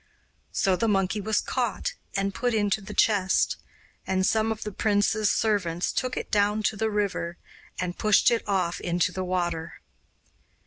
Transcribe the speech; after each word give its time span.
So 0.51 0.75
the 0.75 0.87
monkey 0.87 1.21
was 1.21 1.41
caught 1.41 1.93
and 2.15 2.33
put 2.33 2.55
into 2.55 2.81
the 2.81 2.95
chest, 2.95 3.57
and 4.07 4.25
some 4.25 4.51
of 4.51 4.63
the 4.63 4.71
prince's 4.71 5.29
servants 5.29 5.91
took 5.91 6.17
it 6.17 6.31
down 6.31 6.63
to 6.63 6.75
the 6.75 6.89
river 6.89 7.37
and 7.79 7.95
pushed 7.95 8.31
it 8.31 8.41
off 8.47 8.79
into 8.81 9.11
the 9.11 9.23
water. 9.23 9.75